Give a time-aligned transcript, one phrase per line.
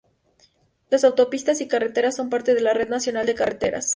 [0.89, 3.85] Las autopistas y carreteras son parte de la red nacional de carreteras.